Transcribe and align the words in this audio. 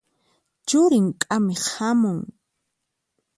Churin 0.67 1.07
k'amiq 1.21 1.63
hamun. 1.75 2.19